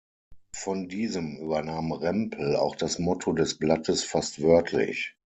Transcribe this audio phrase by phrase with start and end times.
[0.55, 5.15] Von diesem übernahm Rempel auch das Motto des Blattes fast wörtlich.